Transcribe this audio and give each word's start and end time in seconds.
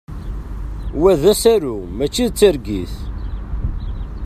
Wa 0.99 1.11
d 1.21 1.23
asaru 1.31 1.77
mačči 1.97 2.25
d 2.29 2.31
targit! 2.39 2.93